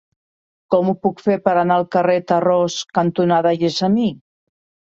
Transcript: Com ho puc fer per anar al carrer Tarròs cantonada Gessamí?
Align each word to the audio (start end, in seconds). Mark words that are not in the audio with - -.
Com 0.75 0.87
ho 0.89 0.95
puc 1.07 1.21
fer 1.25 1.35
per 1.43 1.53
anar 1.63 1.77
al 1.81 1.85
carrer 1.97 2.17
Tarròs 2.31 2.79
cantonada 2.99 3.55
Gessamí? 3.65 4.09